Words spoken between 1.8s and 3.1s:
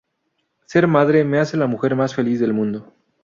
más feliz del mundo".